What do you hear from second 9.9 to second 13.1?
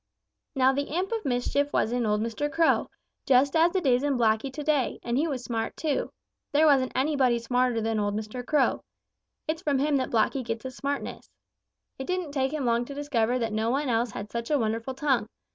that Blacky gets his smartness. It didn't take him long to